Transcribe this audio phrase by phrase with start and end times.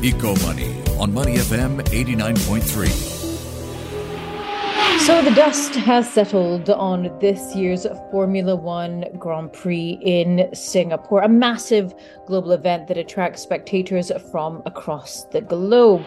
[0.00, 2.88] Eco Money on Money FM 89.3.
[5.00, 11.28] So the dust has settled on this year's Formula One Grand Prix in Singapore, a
[11.28, 11.94] massive
[12.26, 16.04] global event that attracts spectators from across the globe.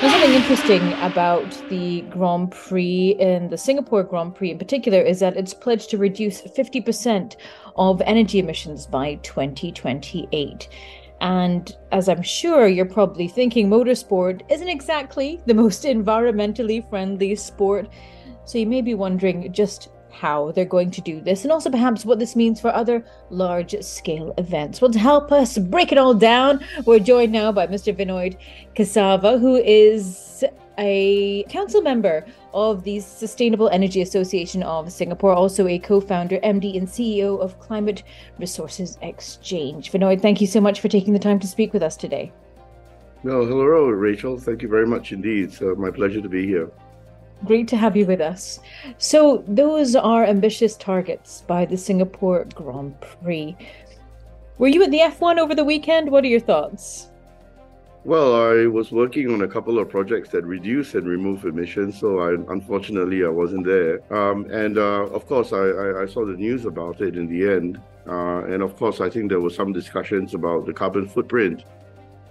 [0.00, 5.20] There's something interesting about the Grand Prix and the Singapore Grand Prix in particular is
[5.20, 7.36] that it's pledged to reduce 50%
[7.76, 10.68] of energy emissions by 2028.
[11.20, 17.88] And as I'm sure you're probably thinking, motorsport isn't exactly the most environmentally friendly sport.
[18.44, 22.04] So you may be wondering just how they're going to do this, and also perhaps
[22.04, 24.80] what this means for other large scale events.
[24.80, 27.96] Well, to help us break it all down, we're joined now by Mr.
[27.96, 28.36] Vinod
[28.74, 30.44] Kesava, who is
[30.80, 36.76] a council member of the Sustainable Energy Association of Singapore, also a co founder, MD,
[36.76, 38.02] and CEO of Climate
[38.38, 39.92] Resources Exchange.
[39.92, 42.32] Vinod, thank you so much for taking the time to speak with us today.
[43.22, 44.38] Well, hello, Rachel.
[44.38, 45.44] Thank you very much indeed.
[45.44, 46.70] It's uh, my pleasure to be here.
[47.44, 48.60] Great to have you with us.
[48.98, 53.56] So, those are ambitious targets by the Singapore Grand Prix.
[54.58, 56.10] Were you at the F1 over the weekend?
[56.10, 57.09] What are your thoughts?
[58.02, 62.20] Well, I was working on a couple of projects that reduce and remove emissions, so
[62.20, 64.00] I, unfortunately I wasn't there.
[64.10, 67.52] Um, and uh, of course, I, I, I, saw the news about it in the
[67.52, 67.78] end.
[68.08, 71.64] Uh, and of course, I think there were some discussions about the carbon footprint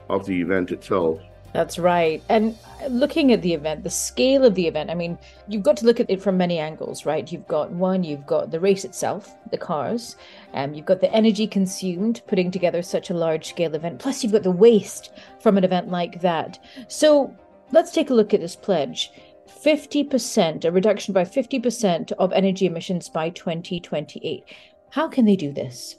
[0.09, 1.19] of the event itself.
[1.53, 2.23] That's right.
[2.29, 2.57] And
[2.89, 5.99] looking at the event, the scale of the event, I mean, you've got to look
[5.99, 7.31] at it from many angles, right?
[7.31, 10.15] You've got one, you've got the race itself, the cars,
[10.53, 14.33] um, you've got the energy consumed putting together such a large scale event, plus you've
[14.33, 16.59] got the waste from an event like that.
[16.87, 17.35] So
[17.71, 19.11] let's take a look at this pledge.
[19.49, 24.43] 50%, a reduction by 50% of energy emissions by 2028.
[24.91, 25.95] How can they do this?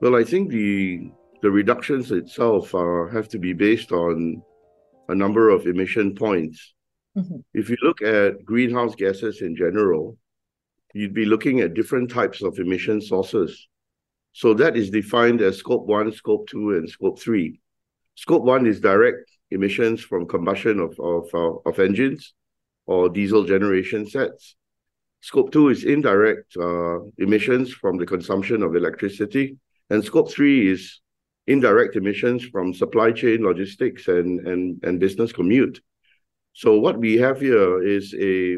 [0.00, 1.10] Well, I think the
[1.42, 4.42] the reductions itself uh, have to be based on
[5.08, 6.74] a number of emission points.
[7.16, 7.36] Mm-hmm.
[7.54, 10.18] If you look at greenhouse gases in general,
[10.94, 13.68] you'd be looking at different types of emission sources.
[14.32, 17.60] So that is defined as scope one, scope two, and scope three.
[18.16, 22.34] Scope one is direct emissions from combustion of, of, uh, of engines
[22.86, 24.56] or diesel generation sets.
[25.20, 29.56] Scope two is indirect uh, emissions from the consumption of electricity.
[29.90, 31.00] And scope three is
[31.46, 35.80] indirect emissions from supply chain logistics and, and, and business commute.
[36.52, 38.56] So what we have here is a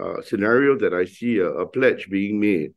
[0.00, 2.72] uh, scenario that I see a, a, pledge being made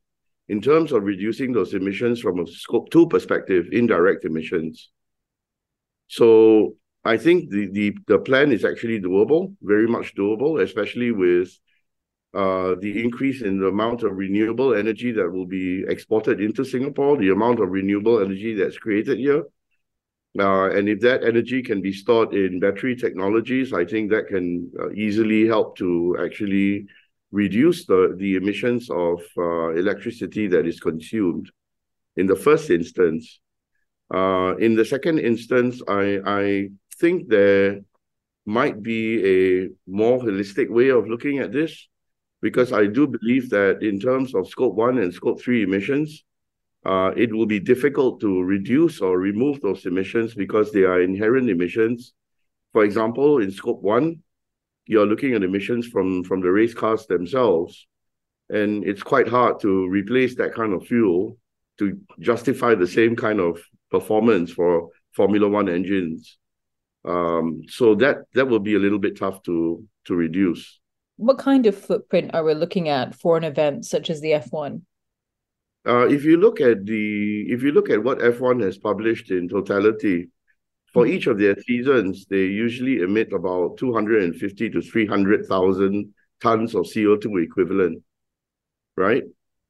[0.47, 4.89] in terms of reducing those emissions from a scope two perspective, indirect emissions.
[6.07, 11.51] So I think the, the, the plan is actually doable, very much doable, especially with
[12.33, 17.17] uh, the increase in the amount of renewable energy that will be exported into Singapore,
[17.17, 19.43] the amount of renewable energy that's created here.
[20.37, 24.71] Uh, and if that energy can be stored in battery technologies, I think that can
[24.79, 26.85] uh, easily help to actually
[27.31, 31.49] reduce the, the emissions of uh, electricity that is consumed
[32.15, 33.39] in the first instance.
[34.13, 36.69] Uh, in the second instance, I, I
[36.99, 37.79] think there
[38.45, 41.87] might be a more holistic way of looking at this
[42.41, 46.23] because I do believe that in terms of scope one and scope three emissions,
[46.85, 51.49] uh, it will be difficult to reduce or remove those emissions because they are inherent
[51.49, 52.13] emissions.
[52.71, 54.23] For example, in scope one,
[54.85, 57.87] you're looking at emissions from, from the race cars themselves.
[58.49, 61.37] And it's quite hard to replace that kind of fuel
[61.77, 63.61] to justify the same kind of
[63.91, 66.37] performance for Formula One engines.
[67.05, 70.78] Um, so that that will be a little bit tough to to reduce
[71.19, 74.81] what kind of footprint are we looking at for an event such as the F1?
[75.85, 79.49] Uh, if you look at the if you look at what F1 has published in
[79.49, 80.29] totality,
[80.93, 87.43] for each of their seasons, they usually emit about 250 to 300,000 tons of CO2
[87.43, 88.01] equivalent,
[88.95, 89.23] right?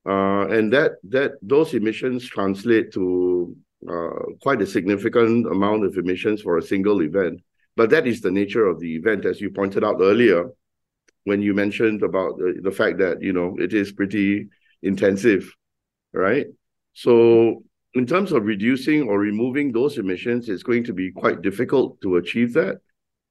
[0.08, 3.56] Uh, and that that those emissions translate to
[3.90, 7.42] uh, quite a significant amount of emissions for a single event.
[7.76, 10.52] But that is the nature of the event, as you pointed out earlier
[11.26, 14.48] when you mentioned about the, the fact that you know it is pretty
[14.82, 15.52] intensive,
[16.14, 16.48] right?
[16.94, 17.64] So
[17.94, 22.18] in terms of reducing or removing those emissions, it's going to be quite difficult to
[22.18, 22.78] achieve that.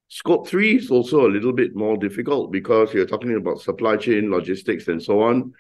[0.09, 4.31] Scope three is also a little bit more difficult because you're talking about supply chain,
[4.31, 5.53] logistics, and so on.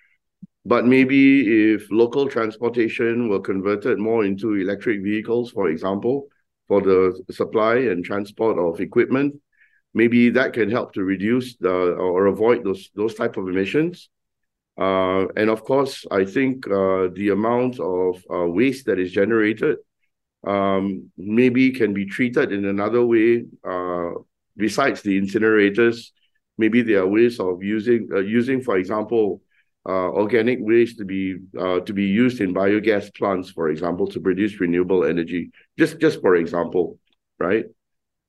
[0.64, 6.28] But maybe if local transportation were converted more into electric vehicles, for example,
[6.66, 9.34] for the supply and transport of equipment,
[9.94, 14.08] maybe that can help to reduce the or avoid those those type of emissions.
[14.78, 19.78] Uh, and of course, I think uh, the amount of uh, waste that is generated
[20.46, 24.10] um, maybe can be treated in another way uh,
[24.56, 26.10] besides the incinerators.
[26.58, 29.42] Maybe there are ways of using uh, using, for example,
[29.88, 34.60] uh, organic waste to be to be used in biogas plants, for example, to produce
[34.60, 35.50] renewable energy.
[35.76, 36.98] Just just for example,
[37.40, 37.64] right?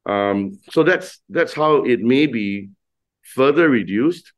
[0.09, 2.69] Um, so that's that's how it may be
[3.21, 4.33] further reduced,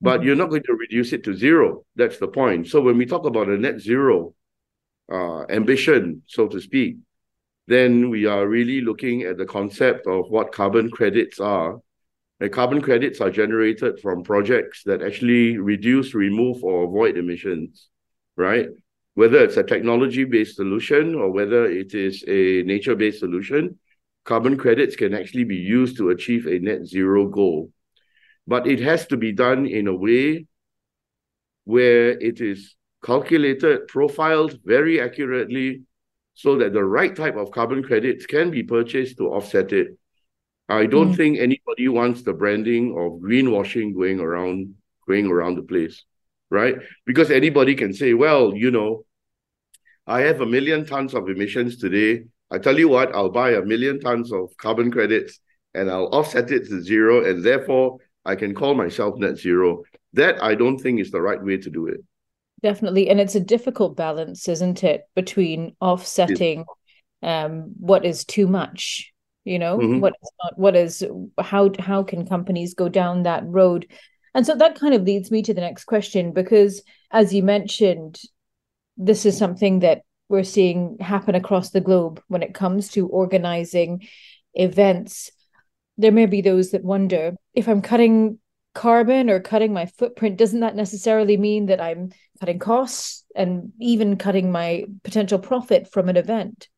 [0.00, 0.26] but mm-hmm.
[0.26, 1.84] you're not going to reduce it to zero.
[1.96, 2.68] That's the point.
[2.68, 4.34] So when we talk about a net zero
[5.10, 6.98] uh, ambition, so to speak,
[7.66, 11.80] then we are really looking at the concept of what carbon credits are.
[12.38, 17.88] And carbon credits are generated from projects that actually reduce, remove, or avoid emissions,
[18.36, 18.68] right?
[19.14, 23.78] Whether it's a technology based solution or whether it is a nature based solution,
[24.26, 27.70] carbon credits can actually be used to achieve a net zero goal.
[28.46, 30.46] But it has to be done in a way
[31.64, 35.82] where it is calculated, profiled very accurately,
[36.34, 39.88] so that the right type of carbon credits can be purchased to offset it.
[40.68, 41.16] I don't mm.
[41.16, 44.74] think anybody wants the branding of greenwashing going around
[45.06, 46.04] going around the place,
[46.50, 46.76] right?
[47.06, 49.04] Because anybody can say, well, you know,
[50.06, 52.24] I have a million tons of emissions today.
[52.50, 55.40] I tell you what, I'll buy a million tons of carbon credits
[55.74, 59.82] and I'll offset it to zero, and therefore I can call myself net zero.
[60.14, 62.00] That I don't think is the right way to do it.
[62.62, 63.10] Definitely.
[63.10, 66.64] And it's a difficult balance, isn't it, between offsetting
[67.22, 69.12] um, what is too much,
[69.44, 70.00] you know, mm-hmm.
[70.00, 71.04] what is not, what is,
[71.38, 73.86] how, how can companies go down that road?
[74.34, 78.20] And so that kind of leads me to the next question, because as you mentioned,
[78.96, 84.06] this is something that we're seeing happen across the globe when it comes to organizing
[84.54, 85.30] events.
[85.98, 88.38] There may be those that wonder if I'm cutting
[88.76, 94.16] carbon or cutting my footprint, doesn't that necessarily mean that I'm cutting costs and even
[94.16, 96.68] cutting my potential profit from an event?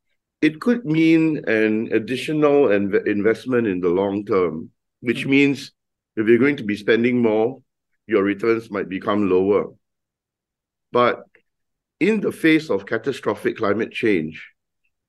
[0.40, 5.30] It could mean an additional inv- investment in the long term, which mm-hmm.
[5.30, 5.72] means
[6.16, 7.60] if you're going to be spending more,
[8.06, 9.66] your returns might become lower.
[10.92, 11.24] But
[12.00, 14.52] in the face of catastrophic climate change,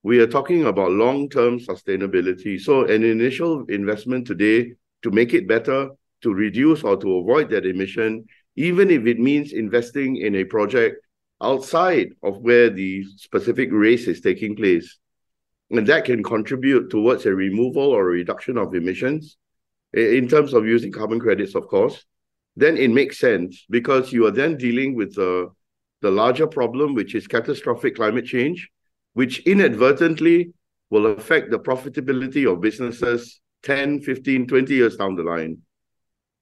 [0.03, 2.59] we are talking about long term sustainability.
[2.59, 5.89] So, an initial investment today to make it better,
[6.21, 8.25] to reduce or to avoid that emission
[8.59, 10.97] even if it means investing in a project
[11.41, 14.99] outside of where the specific race is taking place.
[15.71, 19.37] And that can contribute towards a removal or a reduction of emissions
[19.93, 22.05] in terms of using carbon credits, of course.
[22.57, 25.51] Then it makes sense because you are then dealing with the,
[26.01, 28.69] the larger problem, which is catastrophic climate change,
[29.13, 30.53] which inadvertently
[30.89, 35.57] will affect the profitability of businesses 10, 15, 20 years down the line.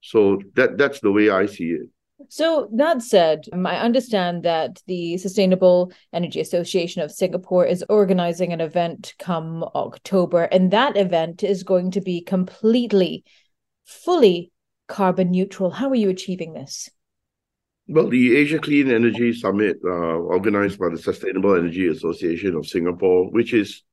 [0.02, 1.90] So that that's the way I see it.
[2.30, 8.52] So, that said, um, I understand that the Sustainable Energy Association of Singapore is organizing
[8.52, 13.24] an event come October, and that event is going to be completely,
[13.86, 14.52] fully
[14.88, 15.70] carbon neutral.
[15.70, 16.90] How are you achieving this?
[17.90, 23.30] Well, the Asia Clean Energy Summit, uh, organized by the Sustainable Energy Association of Singapore,
[23.32, 23.84] which is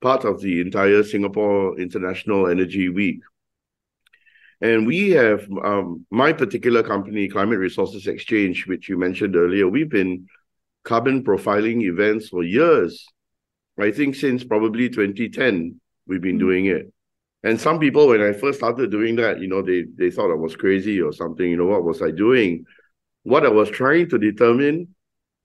[0.00, 3.20] part of the entire Singapore International Energy Week,
[4.60, 9.68] and we have um, my particular company, Climate Resources Exchange, which you mentioned earlier.
[9.68, 10.26] We've been
[10.84, 13.06] carbon profiling events for years.
[13.78, 16.38] I think since probably 2010, we've been mm-hmm.
[16.38, 16.92] doing it.
[17.42, 20.34] And some people, when I first started doing that, you know, they they thought I
[20.34, 21.48] was crazy or something.
[21.48, 22.64] You know, what was I doing?
[23.24, 24.94] What I was trying to determine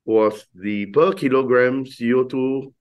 [0.05, 2.73] was the per kilogram CO2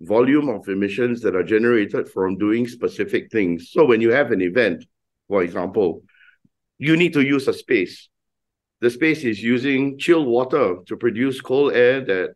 [0.00, 3.70] volume of emissions that are generated from doing specific things.
[3.70, 4.84] So when you have an event,
[5.28, 6.02] for example,
[6.78, 8.08] you need to use a space.
[8.80, 12.34] The space is using chilled water to produce cold air that,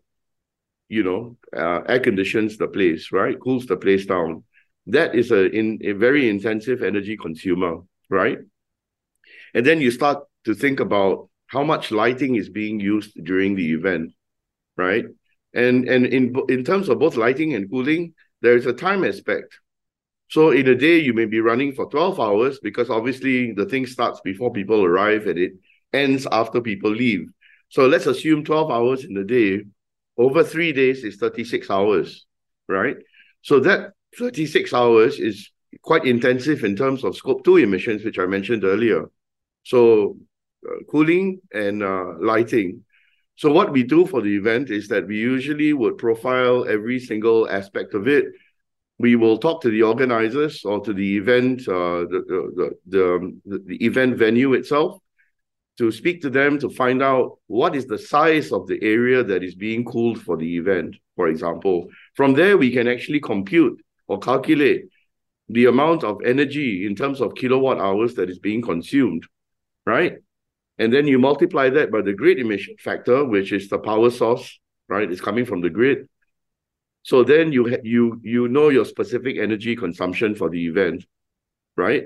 [0.89, 3.39] you know, uh, air conditions the place, right?
[3.39, 4.45] Cools the place down.
[4.87, 7.79] That is a in a very intensive energy consumer,
[8.09, 8.39] right?
[9.55, 13.73] And then you start to think about how much lighting is being used during the
[13.73, 14.13] event,
[14.77, 15.05] right?
[15.55, 19.61] And and in in terms of both lighting and cooling, there is a time aspect
[20.31, 23.85] so in a day, you may be running for 12 hours because obviously the thing
[23.85, 25.55] starts before people arrive and it
[25.93, 27.27] ends after people leave.
[27.69, 29.65] So let's assume 12 hours in a day.
[30.17, 32.27] Over three days is 36 hours,
[32.69, 32.97] right?
[33.43, 35.51] So that 36 hours is
[35.83, 39.11] quite intensive in terms of scope 2 emissions, which I mentioned earlier.
[39.65, 40.17] So
[40.91, 42.85] cooling and uh, lighting.
[43.37, 47.49] So what we do for the event is that we usually would profile every single
[47.49, 48.27] aspect of it
[49.01, 53.59] we will talk to the organizers or to the event, uh, the, the, the, the,
[53.67, 54.99] the event venue itself,
[55.79, 59.43] to speak to them to find out what is the size of the area that
[59.43, 60.95] is being cooled for the event.
[61.17, 61.89] for example.
[62.15, 64.83] From there, we can actually compute or calculate
[65.49, 69.25] the amount of energy in terms of kilowatt hours that is being consumed,
[69.87, 70.19] right?
[70.81, 74.59] And then you multiply that by the grid emission factor, which is the power source,
[74.89, 75.11] right?
[75.13, 76.09] It's coming from the grid.
[77.03, 81.05] So then you you you know your specific energy consumption for the event,
[81.77, 82.05] right?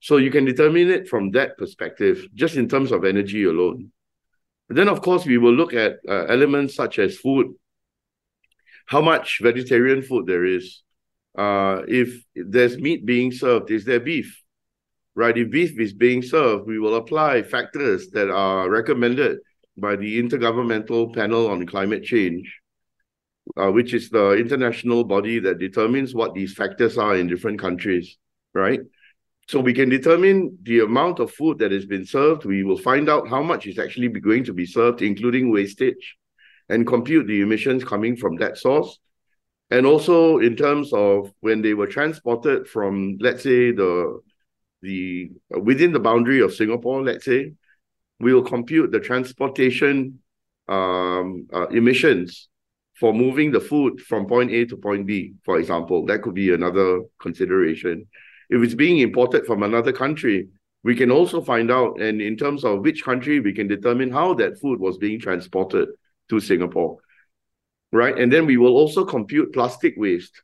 [0.00, 3.90] So you can determine it from that perspective, just in terms of energy alone.
[4.68, 7.48] And then, of course, we will look at uh, elements such as food,
[8.86, 10.82] how much vegetarian food there is,
[11.36, 14.39] uh, if there's meat being served, is there beef?
[15.14, 15.36] Right?
[15.36, 19.38] If beef is being served, we will apply factors that are recommended
[19.76, 22.60] by the Intergovernmental Panel on Climate Change,
[23.56, 28.16] uh, which is the international body that determines what these factors are in different countries,
[28.54, 28.80] right?
[29.48, 32.44] So we can determine the amount of food that has been served.
[32.44, 36.16] We will find out how much is actually going to be served, including wastage,
[36.68, 39.00] and compute the emissions coming from that source.
[39.70, 44.20] And also in terms of when they were transported from, let's say, the
[44.82, 47.52] the within the boundary of Singapore, let's say,
[48.18, 50.20] we will compute the transportation
[50.68, 52.48] um, uh, emissions
[52.98, 56.06] for moving the food from point A to point B, for example.
[56.06, 58.06] That could be another consideration.
[58.50, 60.48] If it's being imported from another country,
[60.82, 64.34] we can also find out, and in terms of which country, we can determine how
[64.34, 65.88] that food was being transported
[66.28, 66.98] to Singapore
[67.92, 68.16] right?
[68.18, 70.42] And then we will also compute plastic waste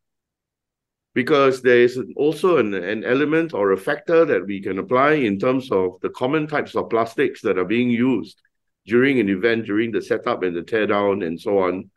[1.16, 5.38] because there is also an, an element or a factor that we can apply in
[5.38, 8.42] terms of the common types of plastics that are being used
[8.84, 11.90] during an event, during the setup and the teardown and so on,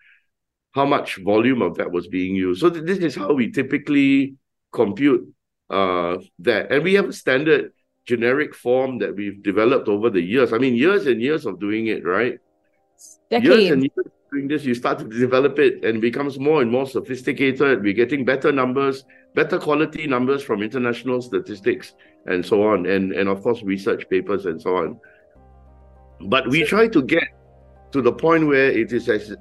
[0.72, 2.62] how much volume of that was being used.
[2.62, 4.36] So th- this is how we typically
[4.72, 5.28] compute
[5.70, 6.72] uh, that.
[6.72, 7.74] And we have a standard
[8.06, 10.54] generic form that we've developed over the years.
[10.54, 12.40] I mean, years and years of doing it, right?
[13.30, 13.54] Decades.
[13.54, 16.88] Years and years doing this, you start to develop it and becomes more and more
[16.88, 17.84] sophisticated.
[17.84, 19.06] We're getting better numbers,
[19.36, 21.94] better quality numbers from international statistics
[22.26, 25.00] and so on, and, and of course, research papers and so on.
[26.22, 27.24] But we try to get
[27.92, 29.36] to the point where it is as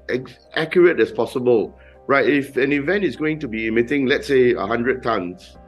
[0.54, 2.28] accurate as possible, right?
[2.28, 5.58] If an event is going to be emitting, let's say, 100 tons,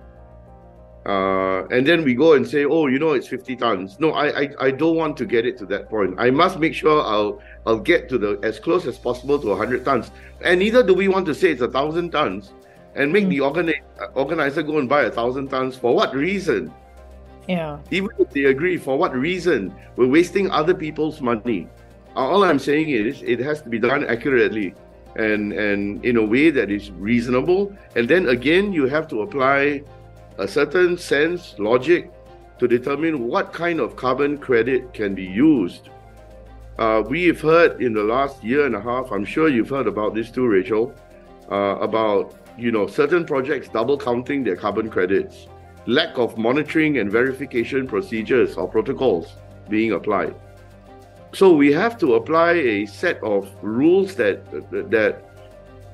[1.07, 3.99] uh, and then we go and say, oh, you know, it's 50 tons.
[3.99, 6.15] No, I, I, I don't want to get it to that point.
[6.19, 9.85] I must make sure I'll, I'll get to the as close as possible to 100
[9.85, 10.11] tons.
[10.43, 12.53] And neither do we want to say it's a thousand tons,
[12.95, 13.31] and make mm.
[13.31, 16.73] the organi- organizer go and buy a thousand tons for what reason?
[17.49, 17.79] Yeah.
[17.91, 19.75] Even if they agree, for what reason?
[19.97, 21.69] We're wasting other people's money.
[22.15, 24.75] All I'm saying is, it has to be done accurately
[25.17, 27.75] and and in a way that is reasonable.
[27.97, 29.83] And then again, you have to apply
[30.39, 32.11] a certain sense, logic
[32.59, 35.89] to determine what kind of carbon credit can be used.
[36.79, 40.15] Uh, we've heard in the last year and a half, I'm sure you've heard about
[40.15, 40.95] this too, Rachel,
[41.51, 45.47] uh, about you know certain projects double counting their carbon credits,
[45.87, 49.35] lack of monitoring and verification procedures or protocols
[49.69, 50.35] being applied.
[51.33, 54.45] So we have to apply a set of rules that
[54.91, 55.23] that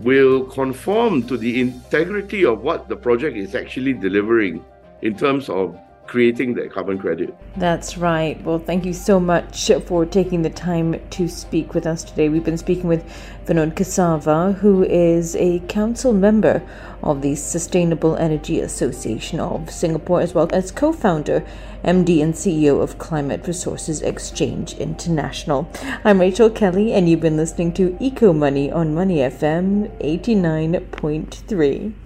[0.00, 4.64] will conform to the integrity of what the project is actually delivering
[5.02, 7.34] in terms of creating that carbon credit.
[7.56, 8.40] That's right.
[8.42, 12.28] Well, thank you so much for taking the time to speak with us today.
[12.28, 13.04] We've been speaking with
[13.46, 16.62] Vinod Kesava, who is a council member
[17.02, 21.44] of the Sustainable Energy Association of Singapore, as well as co founder,
[21.84, 25.68] MD, and CEO of Climate Resources Exchange International.
[26.04, 32.05] I'm Rachel Kelly, and you've been listening to Eco Money on Money FM 89.3.